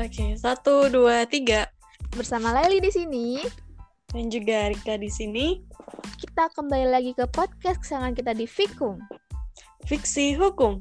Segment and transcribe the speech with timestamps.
[0.00, 1.68] Oke, satu, dua, tiga.
[2.16, 3.44] Bersama Leli di sini,
[4.08, 5.60] Dan juga Rika di sini.
[6.16, 8.96] kita kembali lagi ke podcast kesayangan kita di Fikum.
[9.84, 10.80] Fiksi hukum.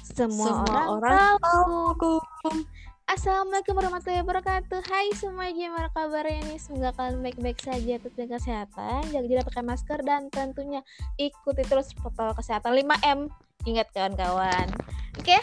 [0.00, 1.76] Semua, Semua orang, orang tahu.
[1.92, 2.56] Hukum.
[3.04, 4.80] Assalamualaikum warahmatullahi wabarakatuh.
[4.88, 6.56] Hai semua, gimana kabarnya nih?
[6.56, 10.80] Semoga kalian baik-baik saja, tetap jaga kesehatan, jaga jarak pakai masker dan tentunya
[11.20, 13.28] ikuti terus protokol kesehatan 5M.
[13.68, 14.72] Ingat kawan-kawan.
[15.20, 15.36] Oke,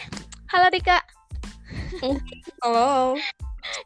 [0.50, 1.21] halo Rika.
[2.62, 3.16] Halo.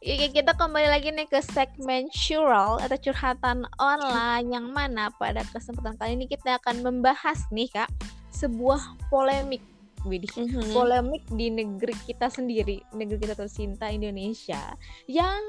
[0.01, 5.99] Oke, kita kembali lagi nih ke segmen Curol atau curhatan online yang mana pada kesempatan
[5.99, 7.91] kali ini kita akan membahas nih kak
[8.33, 9.61] sebuah polemik
[10.07, 10.31] Widih.
[10.39, 10.71] Mhm.
[10.71, 14.79] polemik di negeri kita sendiri, negeri kita tercinta Indonesia.
[15.11, 15.43] Yang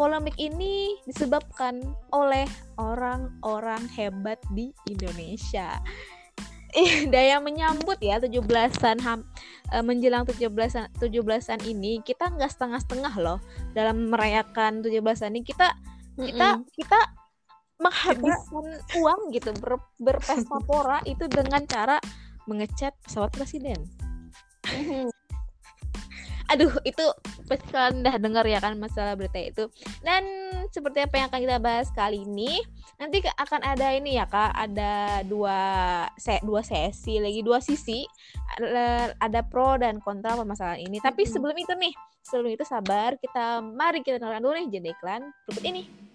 [0.00, 1.84] polemik ini disebabkan
[2.16, 2.48] oleh
[2.80, 5.76] orang-orang hebat di Indonesia.
[6.76, 9.28] Eh, daya menyambut ya 17-an ham-
[9.72, 13.38] eh, menjelang 17-an 17-an ini kita nggak setengah-setengah loh
[13.72, 15.72] dalam merayakan 17-an ini kita
[16.18, 16.66] kita Mhm.
[16.74, 17.00] kita
[17.78, 18.64] menghabiskan
[18.98, 22.02] uang gitu ber, berpesta pora itu dengan cara
[22.44, 23.78] mengecat pesawat presiden.
[26.48, 27.04] Aduh, itu
[27.44, 29.64] pasti kalian udah dengar ya kan masalah berita itu.
[30.00, 30.24] Dan
[30.72, 32.64] seperti apa yang akan kita bahas kali ini,
[32.96, 35.60] nanti akan ada ini ya kak, ada dua
[36.16, 38.08] se dua sesi lagi dua sisi,
[38.56, 41.04] ada, ada pro dan kontra permasalahan ini.
[41.04, 41.92] Tapi sebelum itu nih,
[42.24, 46.07] sebelum itu sabar, kita mari kita dengarkan dulu nih jadi iklan berikut ini.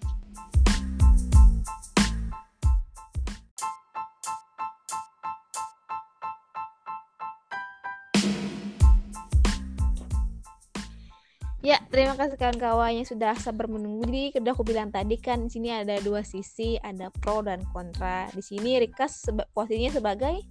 [11.63, 14.03] Ya, terima kasih kawan-kawan yang sudah sabar menunggu.
[14.03, 18.27] Jadi, udah aku bilang tadi kan di sini ada dua sisi, ada pro dan kontra.
[18.29, 20.43] Di sini Rika seba- posisinya sebagai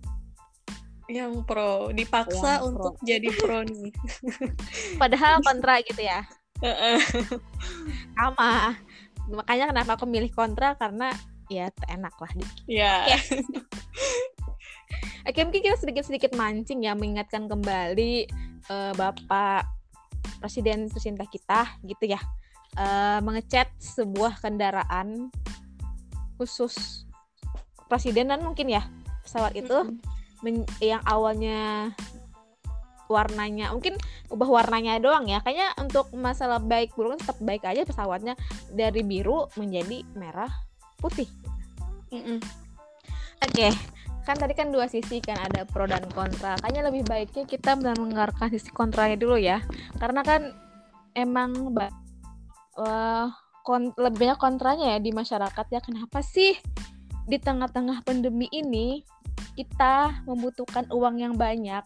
[1.13, 2.69] Yang pro dipaksa Yang pro.
[2.73, 3.93] untuk jadi pro nih.
[4.97, 6.25] padahal kontra gitu ya.
[6.65, 6.97] Heeh.
[8.17, 8.73] Sama.
[9.29, 11.13] Makanya kenapa aku milih kontra karena
[11.53, 12.65] ya enak lah dikit.
[12.65, 13.05] ya.
[15.29, 18.25] Oke, mungkin kita sedikit-sedikit mancing ya mengingatkan kembali
[18.65, 19.82] eh, Bapak
[20.43, 22.21] Presiden tercinta kita gitu ya.
[22.73, 25.29] eh, mengecat sebuah kendaraan
[26.41, 27.05] khusus
[27.85, 28.81] presiden dan mungkin ya
[29.21, 29.93] pesawat itu
[30.41, 31.93] men- yang awalnya
[33.13, 34.01] warnanya mungkin
[34.33, 38.33] ubah warnanya doang ya kayaknya untuk masalah baik buruk tetap baik aja pesawatnya
[38.73, 40.49] dari biru menjadi merah
[40.97, 41.29] putih.
[43.43, 43.69] Oke,
[44.23, 46.55] kan tadi kan dua sisi kan ada pro dan kontra.
[46.63, 49.59] Kayaknya lebih baiknya kita mendengarkan sisi kontranya dulu ya,
[49.99, 50.55] karena kan
[51.19, 51.75] emang
[52.79, 53.27] eh,
[53.67, 55.81] kon- lebih banyak kontranya ya di masyarakat ya.
[55.83, 56.55] Kenapa sih
[57.27, 59.03] di tengah-tengah pandemi ini
[59.59, 61.85] kita membutuhkan uang yang banyak,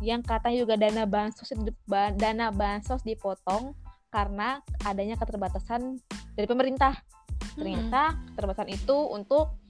[0.00, 1.50] yang katanya juga dana bansos
[1.86, 3.74] ba- dana bansos dipotong
[4.08, 5.98] karena adanya keterbatasan
[6.38, 6.94] dari pemerintah.
[7.52, 9.60] Ternyata keterbatasan itu untuk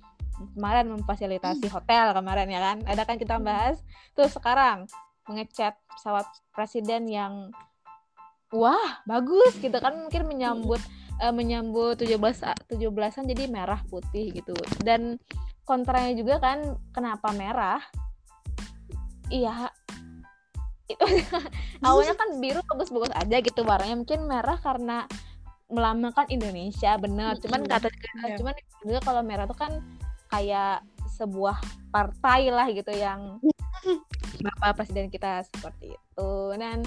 [0.54, 2.76] kemarin memfasilitasi hotel kemarin ya kan?
[2.84, 3.78] Ada kan kita bahas.
[4.12, 4.86] Terus sekarang
[5.26, 7.54] mengecat pesawat presiden yang
[8.50, 9.94] wah bagus gitu kan?
[9.97, 10.82] Mungkin menyambut
[11.19, 14.56] eh, menyambut 17 a- 17-an jadi merah putih gitu.
[14.82, 15.20] Dan
[15.62, 16.59] kontranya juga kan
[16.91, 17.80] kenapa merah?
[19.30, 19.70] Iya.
[20.91, 21.04] Itu
[21.86, 23.97] awalnya kan biru bagus-bagus aja gitu warnanya.
[23.97, 25.06] Mungkin merah karena
[25.72, 27.41] melambangkan Indonesia bener.
[27.41, 27.88] Cuman kata
[28.28, 28.36] Iya.
[28.36, 28.53] cuman
[28.84, 29.72] juga kalau merah tuh kan
[30.32, 30.81] kayak
[31.12, 31.60] sebuah
[31.93, 33.37] partai lah gitu yang
[34.44, 36.32] bapak presiden kita seperti itu.
[36.56, 36.81] Dan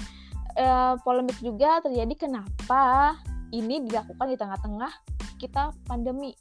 [0.58, 3.14] eh, polemik juga terjadi kenapa
[3.54, 4.92] ini dilakukan di tengah-tengah
[5.38, 6.34] kita pandemi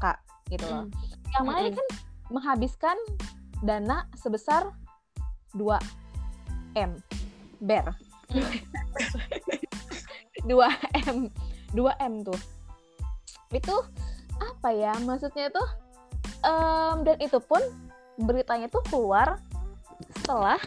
[0.00, 0.18] kak
[0.48, 0.88] gitu loh.
[1.36, 1.78] Yang mana ini Mm-mm.
[1.78, 1.88] kan
[2.32, 2.96] menghabiskan
[3.60, 4.72] dana sebesar
[5.52, 5.76] 2
[6.74, 6.90] m
[7.60, 7.92] ber.
[10.44, 10.56] 2
[11.12, 11.18] m
[11.74, 12.40] 2 m tuh.
[13.54, 13.76] Itu
[14.40, 14.92] apa ya?
[15.04, 15.83] Maksudnya tuh
[16.44, 17.60] em, dan itu pun
[18.20, 19.40] beritanya tuh keluar
[20.22, 20.60] setelah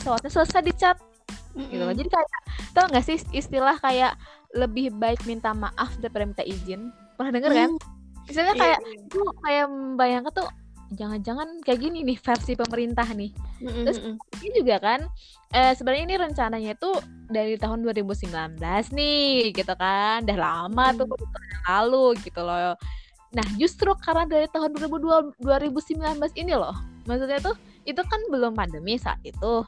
[0.00, 0.96] pesawatnya selesai dicat
[1.56, 1.92] gitu loh.
[1.92, 1.98] Mhm.
[2.04, 2.30] Jadi kayak
[2.76, 4.16] tau gak sih istilah kayak
[4.56, 6.92] lebih baik minta maaf daripada minta izin.
[7.16, 7.70] Pernah denger kan?
[8.26, 8.98] Misalnya Iya, kayak iya.
[9.08, 10.48] tuh kayak membayangkan tuh
[10.86, 13.30] jangan-jangan kayak gini nih versi pemerintah nih.
[13.58, 13.98] Terus.
[14.42, 15.00] Ini juga kan
[15.54, 16.94] eh, sebenarnya ini rencananya tuh
[17.26, 18.58] dari tahun 2019
[18.94, 20.22] nih gitu kan.
[20.26, 22.74] Udah lama tuh tahun yang lalu gitu loh.
[23.34, 26.76] Nah, justru karena dari tahun 2002 2019 ini loh.
[27.06, 29.62] Maksudnya tuh itu kan belum pandemi saat itu.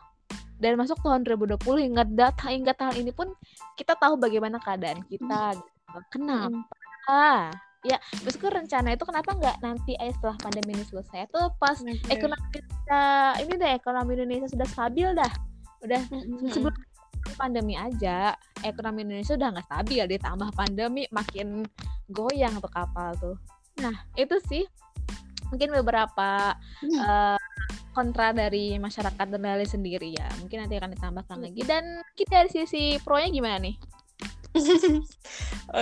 [0.59, 3.31] Dan masuk tahun 2020 hingga data hingga tahun ini pun
[3.79, 5.55] kita tahu bagaimana keadaan kita.
[5.55, 5.99] gitu.
[6.11, 7.55] Kenapa?
[7.87, 12.11] Ya, maksudku rencana itu kenapa nggak nanti aja setelah pandemi ini selesai tuh pas Oke.
[12.11, 13.07] ekonomi kita
[13.39, 15.33] ini deh ekonomi Indonesia sudah stabil dah
[15.87, 16.75] udah Mhm, sebelum
[17.39, 18.35] pandemi aja
[18.67, 21.63] ekonomi Indonesia udah nggak stabil ditambah pandemi makin
[22.09, 23.37] goyang tuh kapal tuh
[23.79, 24.65] nah itu sih
[25.49, 26.99] mungkin beberapa Hmm.
[26.99, 27.41] eh,
[27.97, 32.83] kontra dari masyarakat Bali sendiri ya mungkin nanti akan ditambahkan lagi dan kita dari sisi
[33.03, 33.77] pro nya gimana nih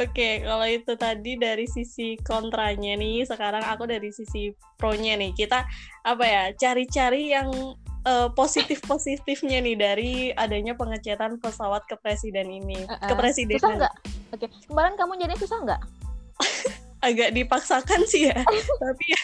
[0.02, 5.32] Oke, kalau itu tadi dari sisi kontranya nih, sekarang aku dari sisi pro-nya nih.
[5.32, 5.64] Kita
[6.04, 7.48] apa ya, cari-cari yang
[8.06, 12.84] eh, positif-positifnya nih dari adanya pengecetan pesawat ke presiden ini.
[12.84, 13.94] Eh, Ke eh, presiden susah nggak
[14.34, 15.82] oke kemarin kamu jadi susah nggak
[17.06, 18.38] agak dipaksakan sih ya.
[18.82, 19.22] Tapi ya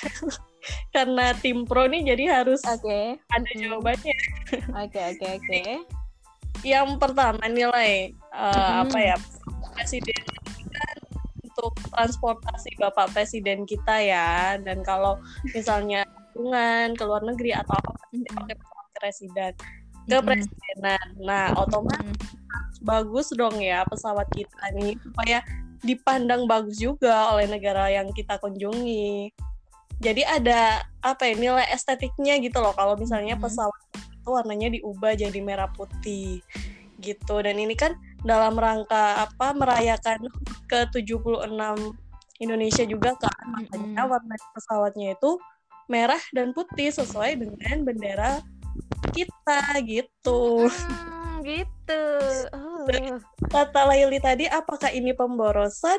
[0.94, 3.61] karena tim pro nih jadi harus oke ada Mm.
[3.67, 4.17] jawabannya.
[4.70, 5.61] oke oke oke
[6.62, 8.87] Yang pertama nilai eh, Mm.
[8.87, 9.17] apa ya
[9.75, 10.23] presiden
[10.70, 10.96] kan
[11.43, 15.19] untuk transportasi bapak presiden kita ya dan kalau
[15.50, 18.37] misalnya kunjungan ke luar negeri atau apa pasti Mm-mm.
[18.38, 19.52] pakai pesawat presiden
[20.06, 20.26] ke Mm-mm.
[20.31, 21.06] presidenan.
[21.20, 22.23] Nah otomatis
[22.82, 25.38] bagus dong ya pesawat kita nih supaya
[25.82, 29.34] dipandang bagus juga oleh negara yang kita kunjungi.
[30.02, 33.43] Jadi ada apa ya nilai estetiknya gitu loh kalau misalnya Mhm.
[33.43, 36.43] pesawat itu warnanya diubah jadi merah putih
[37.02, 37.34] gitu.
[37.43, 40.26] Dan ini kan dalam rangka apa merayakan
[40.70, 41.94] ke 76
[42.38, 44.11] Indonesia juga kan makanya Mhm.
[44.11, 45.38] warna pesawatnya itu
[45.90, 48.43] merah dan putih sesuai dengan bendera
[49.12, 50.67] kita gitu.
[50.70, 52.02] Hmm, gitu
[52.55, 52.72] oh.
[53.50, 55.99] Kata Laili tadi apakah ini pemborosan?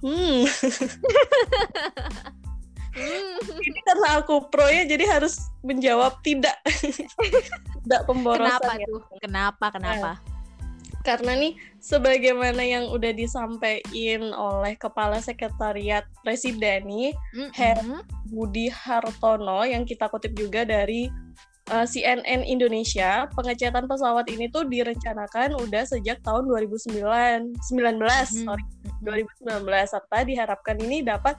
[0.00, 0.48] Hmm,
[2.90, 3.38] Hmm.
[3.62, 6.58] ini karena aku pro ya jadi harus menjawab tidak.
[7.86, 8.86] tidak pemborosan kenapa ya.
[8.90, 10.10] tuh kenapa kenapa
[11.00, 18.04] Karena nih sebagaimana yang udah disampaikan oleh Kepala Sekretariat Presiden nih Mm-mm.
[18.28, 21.08] Budi Hartono yang kita kutip juga dari
[21.70, 28.64] uh, CNN Indonesia, pengecetan pesawat ini tuh direncanakan udah sejak tahun 2009, 19, sorry.
[28.66, 29.64] Mm-mm.
[29.64, 31.38] 2019 serta diharapkan ini dapat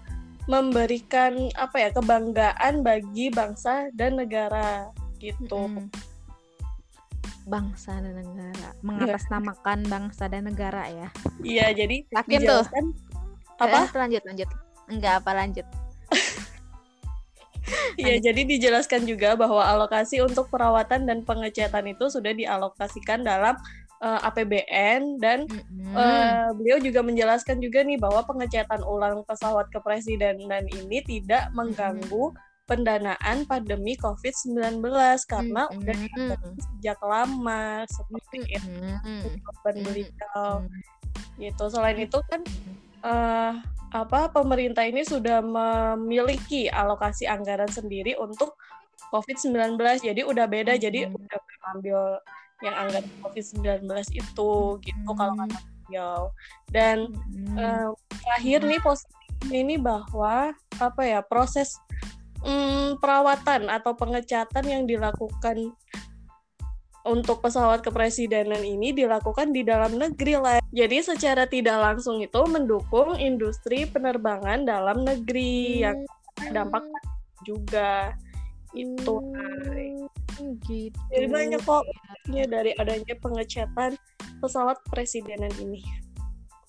[0.50, 4.90] memberikan apa ya kebanggaan bagi bangsa dan negara
[5.22, 5.70] gitu.
[5.70, 5.88] Mm-mm.
[7.42, 11.10] bangsa dan negara mengatasnamakan bangsa dan negara ya
[11.42, 12.62] Iya, jadi Yakin tuh?
[13.58, 13.90] apa?
[13.90, 14.50] Eh, lanjut lanjut
[14.94, 15.66] enggak apa lanjut
[18.00, 23.54] Iya, jadi dijelaskan juga bahwa alokasi untuk perawatan dan pengecatan itu sudah dialokasikan dalam
[24.02, 25.94] eh, APBN dan Mm-mm.
[25.94, 32.34] eh, beliau juga menjelaskan juga nih bahwa pengecatan ulang pesawat kepresidenan ini tidak mengganggu
[32.66, 34.80] pendanaan pandemi COVID-19
[35.28, 35.78] karena Mm-mm.
[35.84, 35.98] udah
[36.56, 38.70] sejak lama seperti itu
[39.04, 39.44] Mm-mm.
[39.62, 40.08] beliau
[40.64, 40.72] Mm-mm.
[41.38, 41.64] gitu.
[41.68, 42.42] Selain itu kan
[43.06, 43.54] eh,
[43.92, 48.56] apa pemerintah ini sudah memiliki alokasi anggaran sendiri untuk
[49.12, 49.76] COVID-19.
[50.00, 50.80] Jadi udah beda.
[50.80, 51.16] Jadi Mhm.
[51.20, 52.00] udah mengambil
[52.64, 53.84] yang anggaran COVID-19
[54.16, 56.32] itu gitu kalau kata beliau.
[56.72, 57.58] Dan Mm-mm.
[57.60, 57.90] eh,
[58.24, 61.76] terakhir nih positifnya ini bahwa apa ya proses
[62.46, 65.74] mm, perawatan atau pengecatan yang dilakukan
[67.02, 70.60] untuk pesawat kepresidenan ini dilakukan di dalam negeri lah.
[70.70, 75.98] Jadi secara tidak langsung itu mendukung industri penerbangan dalam negeri yang
[76.54, 76.86] dampak
[77.42, 78.14] juga
[78.78, 79.18] itu.
[80.40, 81.84] Hmm, gitu Jadi banyak kok
[82.32, 84.00] ya dari adanya pengecatan
[84.40, 85.84] pesawat presidenan ini.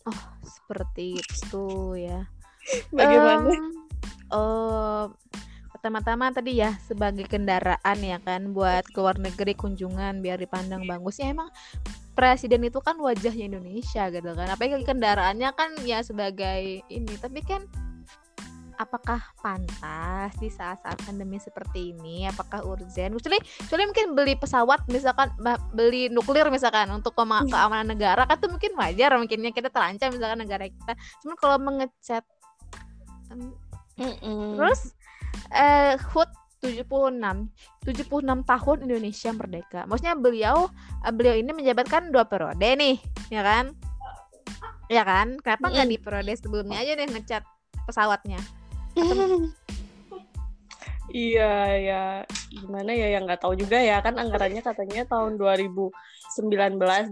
[0.03, 2.27] oh seperti itu ya
[2.97, 3.51] Bagaimana?
[3.53, 3.59] Em,
[4.35, 5.05] eh,
[5.83, 11.19] pertama-tama tadi ya sebagai kendaraan ya kan buat ke luar negeri kunjungan biar dipandang bagus.
[11.19, 11.51] Ya emang
[12.15, 14.47] presiden itu kan wajahnya Indonesia gitu kan.
[14.47, 17.19] Apalagi kendaraannya kan ya sebagai ini.
[17.19, 17.67] Tapi kan
[18.79, 22.31] apakah pantas di saat-saat pandemi seperti ini?
[22.31, 25.35] Apakah urgent kecuali kecuali mungkin beli pesawat misalkan
[25.75, 30.47] beli nuklir misalkan untuk kema- keamanan negara kan tuh mungkin wajar mungkinnya kita terancam misalkan
[30.47, 30.95] negara kita.
[31.27, 32.23] Cuman kalau mengecat
[33.35, 33.51] em,
[34.01, 34.57] Mm-mm.
[34.57, 34.97] Terus
[35.51, 36.31] eh HUT
[36.63, 37.19] 76
[37.83, 39.81] 76 tahun Indonesia merdeka.
[39.91, 40.71] Maksudnya beliau
[41.03, 42.97] eh, beliau ini menjabatkan dua periode nih,
[43.35, 43.75] ya kan?
[44.87, 45.43] Ya kan?
[45.43, 47.43] Kenapa nggak di periode sebelumnya aja deh ngecat
[47.89, 48.39] pesawatnya?
[51.13, 52.03] Iya ya
[52.49, 55.93] gimana ya yang nggak tahu juga ya kan anggarannya katanya tahun 2019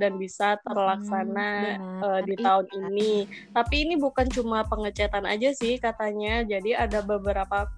[0.01, 2.17] dan bisa terlaksana benar.
[2.17, 3.29] eh, di tahun ini.
[3.53, 6.41] Tapi ini bukan cuma pengecetan aja sih katanya.
[6.49, 7.69] Jadi ada beberapa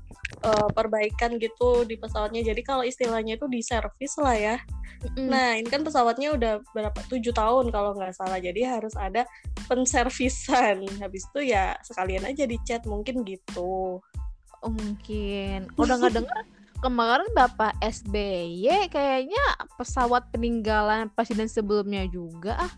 [0.43, 2.43] eh, perbaikan gitu di pesawatnya.
[2.43, 4.57] Jadi kalau istilahnya itu diservis lah ya.
[5.03, 5.27] Mm-mm.
[5.31, 8.39] Nah ini kan pesawatnya udah berapa tujuh tahun kalau nggak salah.
[8.39, 9.27] Jadi harus ada
[9.67, 10.87] penservisan.
[11.03, 14.03] Habis itu ya sekalian aja dicat mungkin gitu.
[14.63, 15.67] Oh, mungkin.
[15.75, 16.43] Udah nggak dengar
[16.83, 19.45] kemarin Bapak SBY kayaknya
[19.79, 22.73] pesawat peninggalan presiden sebelumnya juga ah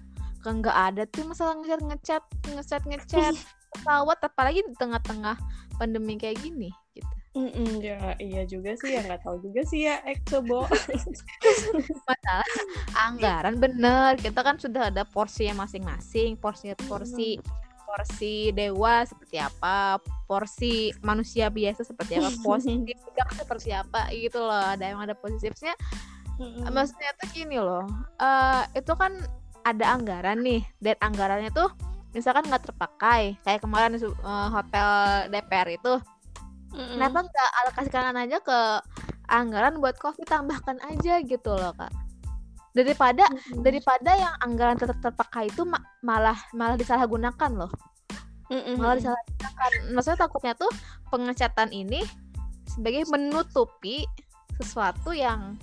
[0.44, 3.34] kan nggak ada tuh masalah ngecat ngecat ngecat ngecat
[3.72, 5.40] pesawat apalagi di tengah-tengah
[5.80, 9.98] pandemi kayak gini gitu Mm-mm, ya iya juga sih ya nggak tahu juga sih ya
[10.06, 10.70] Eksobo
[12.06, 12.46] masalah
[12.94, 17.42] anggaran bener kita kan sudah ada porsinya masing-masing porsi porsi
[17.82, 19.98] porsi dewa seperti apa
[20.30, 25.74] porsi manusia biasa seperti apa porsi tidak seperti apa gitu loh ada yang ada positifnya.
[26.66, 27.86] Maksudnya tuh gini loh
[28.18, 29.14] uh, itu kan
[29.62, 31.70] ada anggaran nih dan anggarannya tuh
[32.14, 34.90] misalkan nggak terpakai kayak kemarin uh, hotel
[35.30, 35.98] DPR itu
[36.74, 36.98] mm-hmm.
[36.98, 38.58] kenapa nggak alokasikan aja ke
[39.30, 41.94] anggaran buat covid tambahkan aja gitu loh kak
[42.74, 43.62] daripada mm-hmm.
[43.62, 47.72] daripada yang anggaran tetap terpakai itu ma- malah malah disalahgunakan loh
[48.50, 48.74] mm-hmm.
[48.76, 50.70] malah disalahgunakan maksudnya takutnya tuh
[51.08, 52.02] pengecatan ini
[52.66, 54.02] sebagai menutupi
[54.58, 55.54] sesuatu yang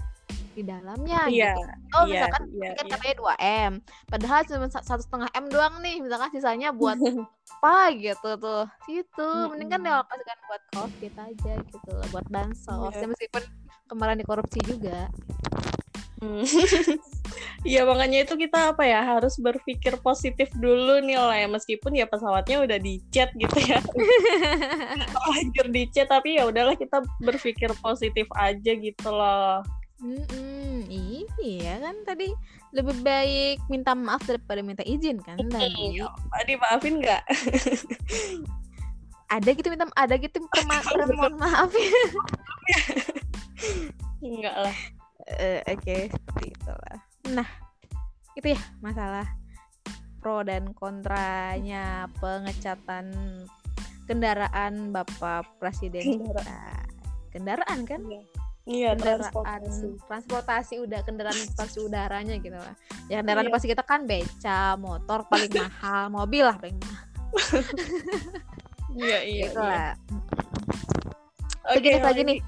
[0.51, 1.61] di dalamnya iya, gitu.
[1.95, 2.91] Oh misalkan iya, kan iya.
[2.95, 3.73] katanya 2 m,
[4.11, 6.99] padahal cuma sa- satu setengah m doang nih, misalkan sisanya buat
[7.61, 8.63] apa gitu tuh.
[8.83, 9.87] Situ mending kan Mm-mm.
[9.87, 12.93] dialokasikan buat covid aja gitu loh, buat bansos.
[12.95, 13.03] Iya.
[13.03, 13.43] Ya, meskipun
[13.87, 15.07] kemarin dikorupsi juga.
[16.21, 16.45] Hmm.
[17.61, 22.09] Iya makanya itu kita apa ya harus berpikir positif dulu nih lah ya meskipun ya
[22.09, 23.77] pesawatnya udah dicat gitu ya
[25.29, 29.61] lanjut dicat tapi ya udahlah kita berpikir positif aja gitu loh
[30.01, 30.89] Mm-mm,
[31.37, 32.33] iya kan tadi
[32.73, 36.01] lebih baik minta maaf daripada minta izin kan tadi.
[36.33, 37.21] tadi maafin nggak
[39.29, 42.01] Ada gitu minta ada gitu permohon maaf ya.
[44.19, 44.77] nggak lah
[45.31, 46.97] Eh, Oke, seperti itulah.
[47.29, 47.45] Nah,
[48.35, 49.23] itu ya masalah
[50.19, 53.13] pro dan kontranya pengecatan
[54.09, 56.35] kendaraan Bapak Presiden Kendaraan.
[56.35, 56.59] kita.
[57.31, 58.01] Kendaraan kan?
[58.71, 62.75] Iya Kendaraan transportasi transportasi udah kendaraan transportasi udaranya gitu lah.
[63.11, 63.53] Ya kendaraan Iya.
[63.53, 67.03] pasti kita kan beca, motor paling mahal, mobil lah paling mahal.
[68.95, 69.67] iya iya gitu iya.
[69.67, 69.91] lah.
[71.71, 72.39] Oke, Oke, lagi nih.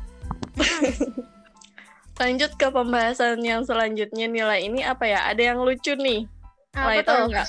[2.13, 6.29] lanjut ke pembahasan yang selanjutnya nilai ini apa ya ada yang lucu nih
[6.71, 7.09] Apa Lai, tuh?
[7.09, 7.47] tahu nggak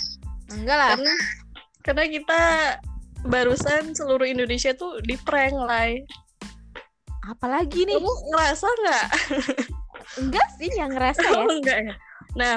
[0.57, 0.89] Enggak lah.
[0.97, 1.15] karena
[1.85, 2.41] karena kita
[3.25, 5.89] barusan seluruh Indonesia tuh di prank lah
[7.25, 7.97] Apalagi nih?
[7.97, 9.05] kamu ngerasa nggak
[10.21, 11.33] Enggak sih yang ngerasa ya.
[11.35, 11.95] Oh, enggak ya
[12.35, 12.55] nah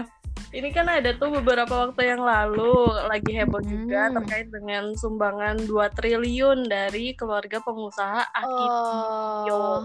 [0.49, 4.15] ini kan ada tuh beberapa waktu yang lalu lagi heboh juga Hmm.
[4.21, 9.53] terkait dengan sumbangan 2 triliun dari keluarga pengusaha Akitio.
[9.53, 9.81] Oh.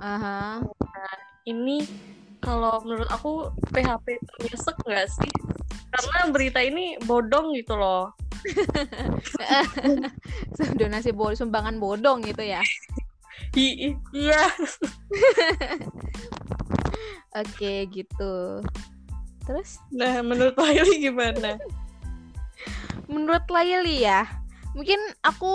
[0.00, 0.62] Aha.
[1.44, 1.84] Ini
[2.38, 5.30] kalau menurut aku PHP nyesek nggak sih?
[5.90, 8.10] Karena berita ini bodong gitu loh.
[10.78, 12.62] donasi bo sumbangan bodong gitu ya.
[13.56, 14.52] Iya.
[17.40, 18.60] Oke, gitu.
[19.48, 21.56] Terus Nah, menurut Laili gimana?
[23.06, 24.26] menurut Laili ya,
[24.74, 25.54] mungkin aku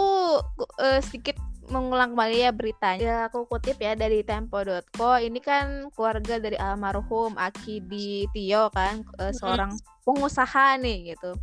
[0.79, 1.35] eh, sedikit
[1.71, 2.99] mengulang kembali ya beritanya.
[2.99, 5.11] Ya, aku kutip ya dari tempo.co.
[5.19, 11.35] Ini kan keluarga dari almarhum Akidi Tio kan, eh, seorang pengusaha nih gitu.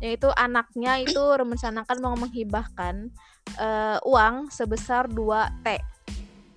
[0.00, 3.08] Yaitu anaknya itu merencanakan mau menghibahkan
[3.60, 5.80] eh, uang sebesar 2 T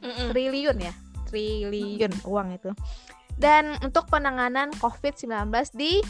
[0.03, 0.29] Mm-mm.
[0.35, 0.93] triliun ya
[1.31, 2.69] triliun uang itu
[3.39, 6.03] dan untuk penanganan COVID-19 di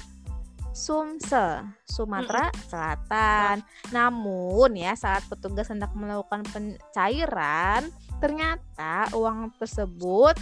[0.73, 3.61] Sumsel, Sumatera Selatan.
[3.93, 10.33] Namun ya saat petugas hendak melakukan pencairan, ternyata uang tersebut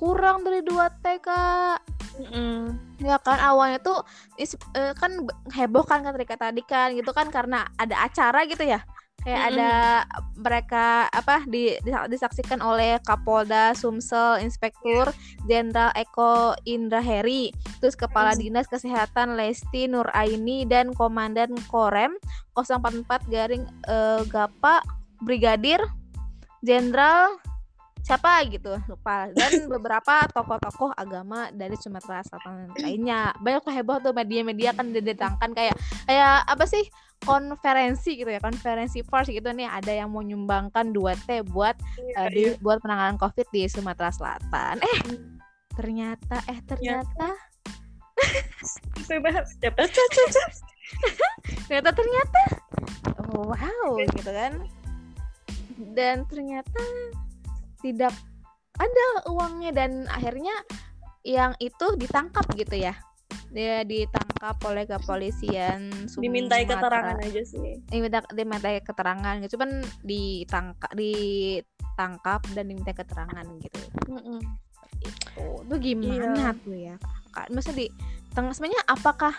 [0.00, 1.78] kurang dari 2 T kak.
[2.16, 2.72] Mm-mm.
[3.04, 4.00] Ya kan awalnya tuh
[4.40, 8.80] is- eh, kan heboh kan ketika tadi kan gitu kan karena ada acara gitu ya
[9.24, 9.58] kayak Mm-mm.
[9.58, 9.72] ada
[10.36, 15.08] mereka apa di, disa- disaksikan oleh Kapolda Sumsel Inspektur
[15.48, 18.40] Jenderal Eko Indra Heri terus Kepala Mm.
[18.42, 22.14] Dinas Kesehatan Lesti Nuraini dan Komandan Korem
[22.54, 24.84] 044 garing eh, Gapa
[25.24, 25.80] Brigadir
[26.60, 27.38] Jenderal
[28.06, 29.26] siapa gitu lupa.
[29.34, 33.34] Dan beberapa tokoh-tokoh agama dari Sumatera Selatan lainnya.
[33.42, 35.74] Banyak tuh heboh tuh media-media kan didatangkan kayak
[36.06, 36.86] kayak apa sih
[37.26, 39.50] konferensi gitu ya konferensi pers gitu.
[39.50, 42.62] Nih ada yang mau nyumbangkan 2T buat Iya, eh, di, iya.
[42.62, 44.78] buat penanganan COVID di Sumatera Selatan.
[44.78, 44.98] Eh
[45.74, 47.34] ternyata eh ternyata.
[49.02, 49.44] Cepet.
[51.66, 52.42] ternyata ternyata.
[53.34, 54.62] Wow gitu kan.
[55.92, 56.80] Dan ternyata
[57.86, 58.12] tidak
[58.76, 60.52] ada uangnya dan akhirnya
[61.22, 62.94] yang itu ditangkap gitu ya
[63.46, 65.88] dia ditangkap oleh kepolisian
[66.18, 66.76] Dimintai Sumatera.
[66.76, 67.78] keterangan aja sih.
[67.88, 69.70] diminta dimintai keterangan gitu cuman
[70.04, 73.80] ditangkap ditangkap dan diminta keterangan gitu
[74.12, 74.40] Mm-mm.
[75.00, 76.50] itu tuh gimana Iya.
[76.60, 76.94] tuh ya
[77.32, 77.88] kak maksudnya di
[78.34, 79.34] tengah sebenarnya apakah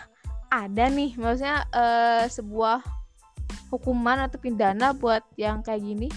[0.48, 2.80] ada nih maksudnya uh, sebuah
[3.70, 6.08] hukuman atau pidana buat yang kayak gini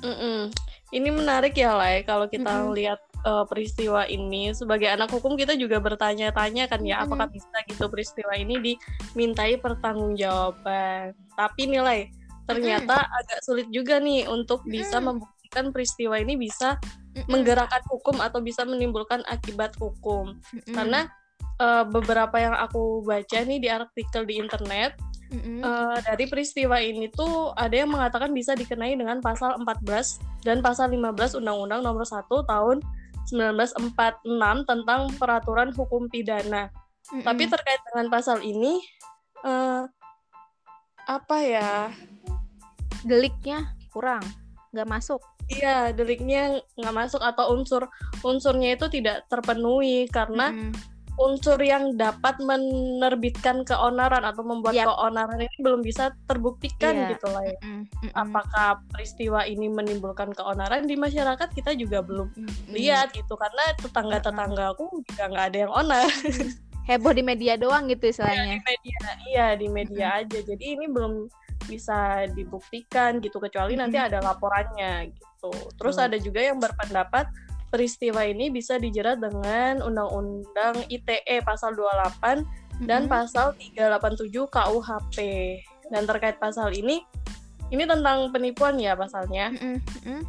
[0.00, 0.48] Mm-mm.
[0.94, 2.74] Ini menarik ya lah kalau kita mm -mm.
[2.78, 7.04] lihat uh, peristiwa ini sebagai anak hukum kita juga bertanya-tanya kan ya mm -hmm.
[7.10, 12.14] apakah bisa gitu peristiwa ini dimintai pertanggungjawaban tapi nilai
[12.46, 13.18] ternyata mm -hmm.
[13.18, 14.74] agak sulit juga nih untuk mm -hmm.
[14.78, 17.26] bisa membuktikan peristiwa ini bisa mm -hmm.
[17.26, 20.74] menggerakkan hukum atau bisa menimbulkan akibat hukum mm -hmm.
[20.78, 21.10] karena
[21.58, 24.94] uh, beberapa yang aku baca nih di artikel di internet
[25.34, 25.58] mm-hmm.
[25.66, 30.94] uh, dari peristiwa ini tuh ada yang mengatakan bisa dikenai dengan pasal 14 dan pasal
[30.94, 32.76] 15 Undang-Undang Nomor 1 Tahun
[33.24, 36.70] 1946 tentang peraturan hukum pidana.
[37.10, 37.24] Mm-hmm.
[37.26, 38.78] Tapi terkait dengan pasal ini
[39.42, 39.84] uh,
[41.04, 41.90] apa ya?
[43.04, 44.24] Deliknya kurang,
[44.72, 45.20] nggak masuk.
[45.44, 47.84] Iya, deliknya nggak masuk atau unsur
[48.24, 54.90] unsurnya itu tidak terpenuhi karena mm-hmm unsur yang dapat menerbitkan keonaran atau membuat yep.
[54.90, 57.10] keonaran ini belum bisa terbuktikan yeah.
[57.14, 57.58] gitu lah ya.
[57.62, 58.10] Mm -mm.
[58.18, 62.72] Apakah peristiwa ini menimbulkan keonaran di masyarakat kita juga belum mm -mm.
[62.74, 66.06] lihat gitu karena tetangga-tetangga aku juga nggak ada yang onar.
[66.90, 68.44] Heboh di media doang gitu istilahnya.
[68.44, 68.98] Iya di media,
[69.30, 70.20] iya di media mm -hmm.
[70.26, 70.38] aja.
[70.44, 71.12] Jadi ini belum
[71.64, 73.82] bisa dibuktikan gitu kecuali mm -hmm.
[73.88, 75.52] nanti ada laporannya gitu.
[75.78, 76.04] Terus mm.
[76.10, 77.30] ada juga yang berpendapat
[77.74, 81.82] peristiwa ini bisa dijerat dengan Undang-Undang ITE pasal 28
[82.38, 82.86] mm-hmm.
[82.86, 85.16] dan pasal 387 KUHP.
[85.90, 87.02] Dan terkait pasal ini,
[87.74, 89.50] ini tentang penipuan ya pasalnya.
[89.58, 90.22] Mm-hmm.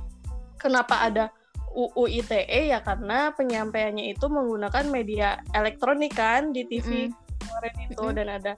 [0.58, 1.30] Kenapa ada
[1.70, 7.46] UU ITE ya karena penyampaiannya itu menggunakan media elektronik kan di TV mm-hmm.
[7.46, 8.18] kemarin itu mm-hmm.
[8.18, 8.54] dan ada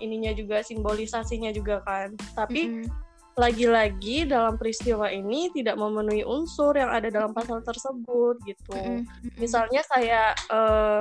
[0.00, 2.16] ininya juga simbolisasinya juga kan.
[2.32, 8.76] Tapi mm-hmm lagi-lagi dalam peristiwa ini tidak memenuhi unsur yang ada dalam pasal tersebut gitu.
[8.76, 9.40] Mm -hmm.
[9.40, 11.00] Misalnya kayak uh,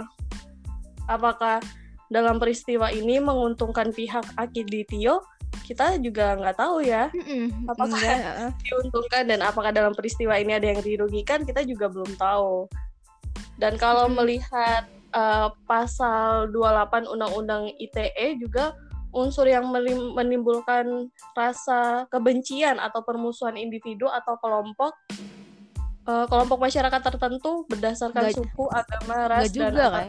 [1.11, 1.59] apakah
[2.07, 5.19] dalam peristiwa ini menguntungkan pihak Akiditio?
[5.67, 7.11] Kita juga nggak tahu ya.
[7.11, 7.43] Mm -hmm.
[7.67, 8.55] Apakah Enggak.
[8.63, 11.43] diuntungkan dan apakah dalam peristiwa ini ada yang dirugikan?
[11.43, 12.71] Kita juga belum tahu.
[13.59, 14.19] Dan kalau mm -hmm.
[14.23, 18.71] melihat uh, pasal 28 Undang-Undang ITE juga
[19.11, 19.67] unsur yang
[20.15, 24.95] menimbulkan rasa kebencian atau permusuhan individu atau kelompok
[26.07, 30.07] uh, kelompok masyarakat tertentu berdasarkan gak, suku, agama, ras gak dan juga, kan?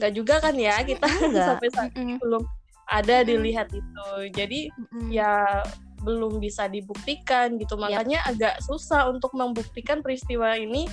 [0.00, 1.06] Gak juga kan ya kita
[1.52, 2.42] sampai saat ini belum
[2.90, 4.08] ada dilihat itu.
[4.34, 4.68] Jadi
[5.08, 5.62] ya
[6.02, 7.78] belum bisa dibuktikan gitu.
[7.78, 8.30] Makanya yep.
[8.34, 10.90] agak susah untuk membuktikan peristiwa ini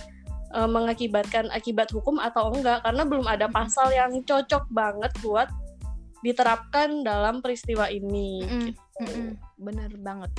[0.54, 5.50] uh, mengakibatkan akibat hukum atau enggak karena belum ada pasal yang cocok banget buat
[6.22, 8.44] diterapkan dalam peristiwa ini.
[8.44, 8.62] Mm -mm.
[8.72, 8.82] Gitu.
[9.00, 9.30] Mm -mm.
[9.60, 10.32] Bener banget.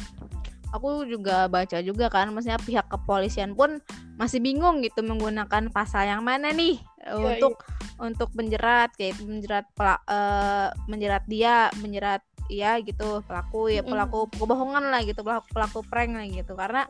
[0.70, 3.82] Aku juga baca juga kan, maksudnya pihak kepolisian pun
[4.14, 8.04] masih bingung gitu menggunakan pasal yang mana nih yeah, untuk yeah.
[8.06, 14.42] untuk menjerat kayak menjerat pelak, uh, menjerat dia, menjerat ya gitu pelaku ya pelaku mm.
[14.42, 16.82] kebohongan lah gitu pelaku pelaku prank lah gitu karena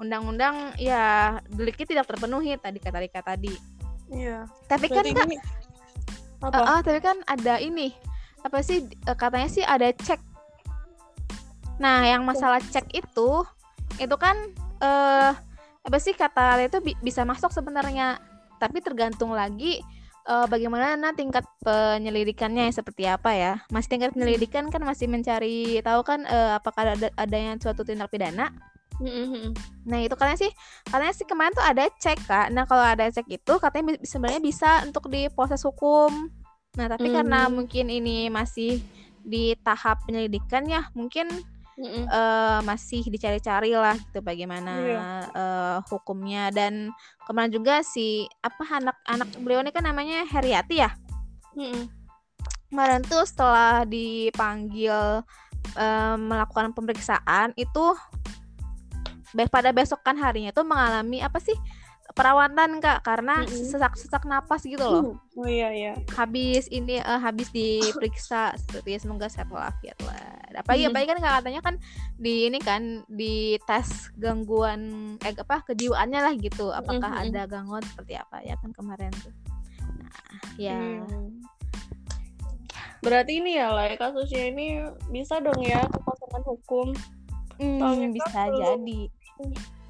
[0.00, 3.52] undang-undang ya deliknya tidak terpenuhi tadi kata Rika tadi.
[4.12, 4.44] Iya.
[4.68, 5.36] Tapi kan ini...
[6.42, 7.94] Uh, uh, tapi kan ada ini
[8.42, 10.20] apa sih eh, katanya sih ada cek.
[11.78, 13.30] Nah yang masalah cek itu
[13.98, 14.36] itu kan
[14.82, 15.30] uh,
[15.82, 18.18] apa sih kata itu bi bisa masuk sebenarnya.
[18.58, 19.82] Tapi tergantung lagi
[20.30, 23.52] uh, bagaimana nah tingkat penyelidikannya seperti apa ya.
[23.70, 28.50] Masih tingkat penyelidikan kan masih mencari tahu kan uh, apakah ada adanya suatu tindak pidana.
[29.02, 29.46] Mm-hmm.
[29.90, 30.52] Nah itu katanya sih
[30.86, 32.46] katanya sih kemarin tuh ada cek kak.
[32.54, 36.30] Nah kalau ada cek itu katanya sebenarnya bisa untuk diproses hukum
[36.76, 37.16] Nah, tapi hmm.
[37.20, 38.80] karena mungkin ini masih
[39.22, 41.28] di tahap penyelidikan ya, mungkin
[41.72, 45.24] mm uh, masih dicari-cari lah gitu bagaimana yeah.
[45.32, 46.92] uh, hukumnya dan
[47.24, 50.90] kemarin juga si apa anak-anak beliau ini kan namanya Heriati ya.
[51.56, 51.88] Mm
[52.72, 55.20] Kemarin tuh setelah dipanggil
[55.76, 57.92] uh, melakukan pemeriksaan itu
[59.48, 61.56] pada besokan harinya tuh mengalami apa sih
[62.12, 63.68] perawatan kak karena mm-hmm.
[63.72, 65.16] sesak-sesak napas gitu loh.
[65.38, 65.92] Oh iya iya.
[66.12, 70.18] Habis ini uh, habis diperiksa seperti semoga sehat walafiat lah.
[70.52, 70.92] Apalagi mm-hmm.
[70.92, 71.74] apalagi kan kak katanya kan
[72.20, 76.68] di ini kan di tes gangguan eh apa kejiwaannya lah gitu.
[76.74, 77.32] Apakah mm-hmm.
[77.32, 79.34] ada gangguan seperti apa ya kan kemarin tuh.
[79.80, 80.12] Nah,
[80.60, 80.76] ya.
[80.76, 81.40] Hmm.
[83.02, 84.78] Berarti ini ya lah kasusnya ini
[85.10, 86.88] bisa dong ya kekosongan hukum.
[87.60, 89.00] Hmm, bisa jadi
[89.38, 89.81] belum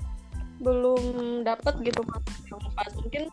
[1.42, 3.29] dapat gitu yang pas mungkin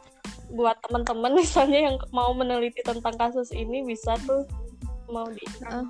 [0.49, 4.49] buat teman-teman misalnya yang mau meneliti tentang kasus ini bisa tuh
[5.09, 5.85] mau di uh,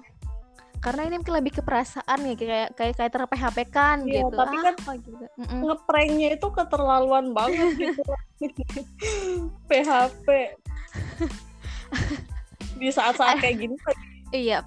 [0.80, 3.12] karena ini mungkin lebih ke perasaan ya kayak kayak kayak
[3.68, 4.36] kan iya, gitu.
[4.36, 5.24] tapi kan ah, gitu.
[5.68, 8.02] ngepranknya itu keterlaluan banget gitu.
[9.70, 10.28] PHP
[12.80, 13.76] di saat-saat kayak gini
[14.32, 14.64] iya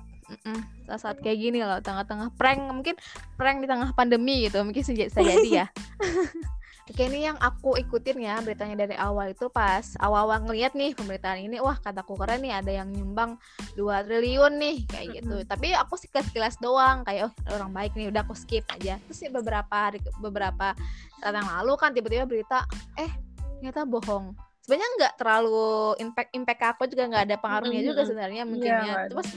[0.85, 2.97] saat-saat kayak gini loh tengah-tengah prank mungkin
[3.41, 5.67] prank di tengah pandemi gitu mungkin saja jadi ya
[6.91, 11.39] Oke ini yang aku ikutin ya beritanya dari awal itu pas awal-awal ngeliat nih pemberitaan
[11.39, 13.39] ini wah kataku keren nih ada yang nyumbang
[13.79, 15.31] 2 triliun nih kayak gitu.
[15.31, 15.51] Mm -hmm.
[15.55, 18.99] Tapi aku sih sekilas doang kayak oh orang baik nih udah aku skip aja.
[19.07, 20.75] Terus ya beberapa hari beberapa
[21.23, 22.67] saat yang lalu kan tiba-tiba berita
[22.99, 23.15] eh
[23.63, 24.35] ternyata bohong.
[24.67, 27.91] Sebenarnya nggak terlalu impact impact aku juga nggak ada pengaruhnya mm -hmm.
[27.95, 29.07] juga sebenarnya mungkin yeah.
[29.07, 29.31] Terus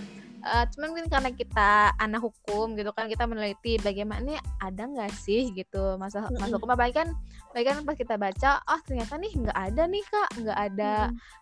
[0.46, 5.50] uh, cuman mungkin karena kita anak hukum gitu kan kita meneliti bagaimana ada nggak sih
[5.52, 6.40] gitu masa mm-hmm.
[6.40, 7.10] masa hukum baik kan
[7.52, 10.94] baik kan pas kita baca oh ternyata nih nggak ada nih kak nggak ada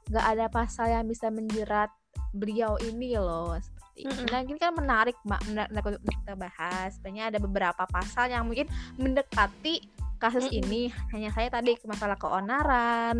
[0.10, 0.42] nggak mm-hmm.
[0.42, 1.92] ada pasal yang bisa menjerat
[2.34, 4.28] beliau ini loh seperti mm-hmm.
[4.32, 8.66] nah ini kan menarik mbak menarik untuk kita bahas sebenarnya ada beberapa pasal yang mungkin
[8.96, 9.84] mendekati
[10.18, 10.60] kasus mm-hmm.
[10.64, 13.20] ini hanya saya tadi masalah keonaran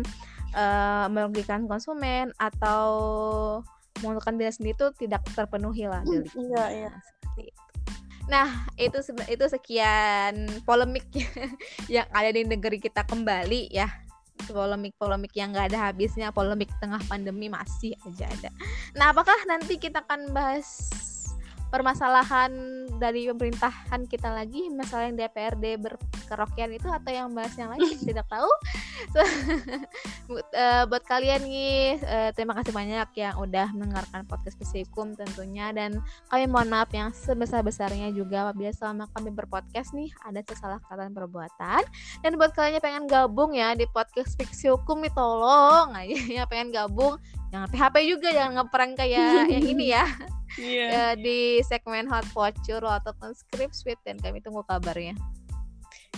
[0.56, 2.88] uh, merugikan konsumen atau
[4.02, 6.92] menguntungkan diri sendiri itu tidak terpenuhi lah dari iya iya
[8.24, 8.48] Nah,
[8.80, 11.04] itu itu sekian polemik
[11.92, 13.88] yang ada di negeri kita kembali ya.
[14.48, 18.50] Polemik-polemik yang nggak ada habisnya, polemik tengah pandemi masih aja ada.
[18.96, 20.90] Nah, apakah nanti kita akan bahas
[21.68, 22.52] permasalahan
[23.02, 25.64] dari pemerintahan kita lagi masalah yang DPRD
[26.24, 28.48] berkerokian itu atau yang bahas yang lain tidak tahu
[29.12, 29.20] so,
[30.56, 36.00] uh, buat kalian nih uh, terima kasih banyak yang udah mendengarkan podcast Pesikum tentunya dan
[36.32, 41.84] kami mohon maaf yang sebesar-besarnya juga apabila selama kami berpodcast nih ada salah kata perbuatan
[42.24, 46.42] dan buat kalian yang pengen gabung ya di podcast Fiksi Hukum nih tolong aja ya
[46.48, 47.20] pengen gabung
[47.52, 50.08] jangan PHP juga jangan ngeprank kayak yang ini ya
[50.58, 50.90] yeah.
[50.90, 55.14] uh, di segmen Hot Voucher ataupun Script Suite dan kami tunggu kabarnya.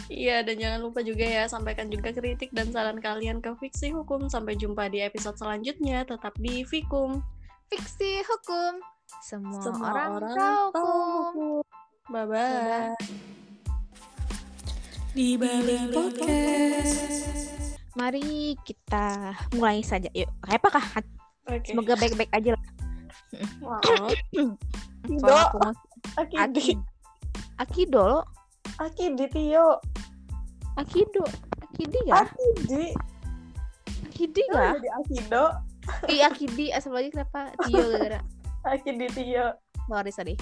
[0.06, 4.30] Iya, dan jangan lupa juga ya sampaikan juga kritik dan saran kalian ke Fiksi Hukum.
[4.30, 6.06] Sampai jumpa di episode selanjutnya.
[6.06, 7.20] Tetap di Fikum.
[7.68, 8.80] Fiksi Hukum.
[9.22, 11.62] Semua, Semua orang, orang tahu hukum.
[12.10, 12.98] Bye-bye.
[15.16, 16.98] Di balik podcast.
[17.96, 20.10] Mari kita mulai saja.
[20.12, 20.84] Yuk, apakah?
[21.46, 21.72] Okay.
[21.72, 22.64] Semoga baik-baik aja lah.
[23.62, 23.80] Wow.
[26.20, 26.60] Akido.
[27.56, 28.35] Akido lo.
[28.76, 29.80] Akidi Tio.
[30.76, 31.24] Akido.
[31.64, 32.14] Akidi ya?
[32.20, 32.84] Akidi.
[34.06, 34.76] Akidi ya?
[34.76, 35.44] Jadi Akido.
[36.10, 38.20] Iya Akidi asal lagi kenapa Tio gara-gara.
[38.72, 39.56] Akidi Tio.
[39.88, 40.34] Sorry sorry.